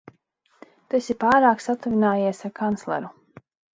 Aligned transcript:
Tu 0.93 0.97
esi 0.99 1.15
pārāk 1.23 1.61
satuvinājies 1.65 2.43
ar 2.51 2.53
kancleru. 2.63 3.13